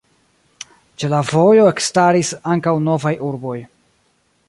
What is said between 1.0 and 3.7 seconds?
Ĉe la vojo ekstaris ankaŭ novaj urboj.